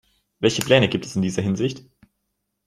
[0.39, 1.85] Welche Pläne gibt es in dieser Hinsicht?